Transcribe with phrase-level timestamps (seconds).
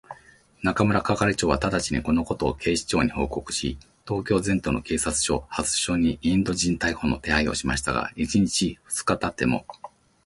[0.63, 9.63] 中村係長はただちに、このことを警視庁に報告し、東京全都の警察署、派出所にインド人逮捕の手配をしましたが、一日たち二日たっても、